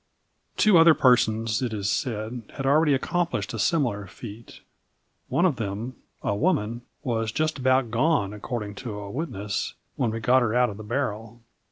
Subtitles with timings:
[0.57, 4.61] Two other persons, it is said, had already accomplished a similar feat.
[5.27, 10.19] One of them, a woman, "was just about gone," according to a witness, "when we
[10.19, 11.43] got her out of the barrel."